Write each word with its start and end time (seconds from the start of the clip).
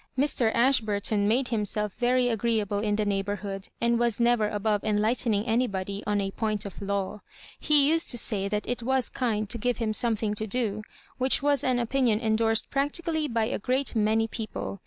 Mr. 0.17 0.49
Ashburton 0.55 1.27
made 1.27 1.49
himself 1.49 1.93
very 1.93 2.27
agreeable 2.27 2.79
in 2.79 2.95
the 2.95 3.05
neighbourhood, 3.05 3.67
and 3.79 3.99
was 3.99 4.19
never 4.19 4.49
above 4.49 4.81
enlightenmg 4.81 5.43
anybody 5.45 6.01
on 6.07 6.19
a 6.19 6.31
point 6.31 6.65
of 6.65 6.81
law. 6.81 7.21
He 7.59 7.87
used 7.87 8.09
to 8.09 8.17
say 8.17 8.47
that 8.47 8.67
it 8.67 8.81
was 8.81 9.09
kind 9.09 9.47
to 9.51 9.59
give 9.59 9.77
him 9.77 9.93
something 9.93 10.33
to 10.33 10.47
do, 10.47 10.81
which 11.19 11.43
was 11.43 11.63
an 11.63 11.77
opinion 11.77 12.19
endorsed 12.19 12.71
practically 12.71 13.27
by 13.27 13.45
a 13.45 13.59
great 13.59 13.95
many 13.95 14.27
people. 14.27 14.79